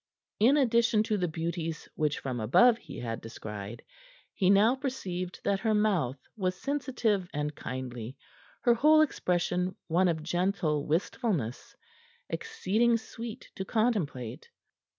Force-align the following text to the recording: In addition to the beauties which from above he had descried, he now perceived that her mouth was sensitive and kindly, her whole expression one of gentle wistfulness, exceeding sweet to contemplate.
In 0.39 0.57
addition 0.57 1.03
to 1.03 1.17
the 1.19 1.27
beauties 1.27 1.87
which 1.93 2.17
from 2.17 2.39
above 2.39 2.79
he 2.79 2.97
had 3.01 3.21
descried, 3.21 3.83
he 4.33 4.49
now 4.49 4.73
perceived 4.75 5.39
that 5.43 5.59
her 5.59 5.75
mouth 5.75 6.17
was 6.35 6.59
sensitive 6.59 7.29
and 7.35 7.53
kindly, 7.53 8.17
her 8.63 8.73
whole 8.73 9.01
expression 9.01 9.75
one 9.85 10.07
of 10.07 10.23
gentle 10.23 10.87
wistfulness, 10.87 11.75
exceeding 12.31 12.97
sweet 12.97 13.51
to 13.53 13.63
contemplate. 13.63 14.49